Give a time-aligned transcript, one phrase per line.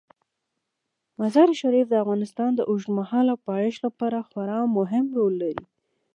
[1.19, 5.65] مزارشریف د افغانستان د اوږدمهاله پایښت لپاره خورا مهم رول لري.